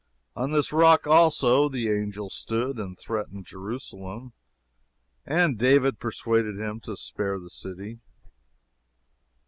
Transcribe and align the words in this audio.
On 0.35 0.49
this 0.49 0.73
rock, 0.73 1.05
also, 1.05 1.69
the 1.69 1.87
angel 1.91 2.31
stood 2.31 2.79
and 2.79 2.97
threatened 2.97 3.45
Jerusalem, 3.45 4.33
and 5.27 5.59
David 5.59 5.99
persuaded 5.99 6.57
him 6.59 6.79
to 6.79 6.97
spare 6.97 7.37
the 7.39 7.51
city. 7.51 7.99